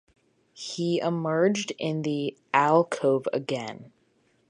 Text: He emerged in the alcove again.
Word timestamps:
He 0.55 0.97
emerged 0.97 1.73
in 1.77 2.01
the 2.01 2.35
alcove 2.55 3.27
again. 3.31 3.91